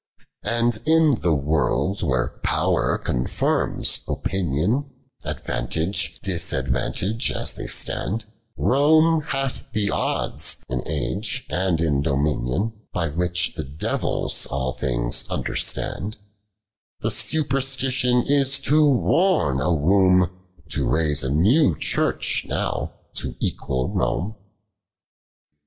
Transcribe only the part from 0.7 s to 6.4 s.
in the world where Pow'r contirms Opinion, Advantage,